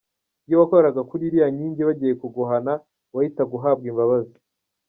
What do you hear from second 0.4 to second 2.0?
Iyo wakoraga kuri iyo nkingi